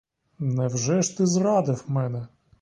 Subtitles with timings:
[0.39, 2.27] Невже ж ти зрадив мене?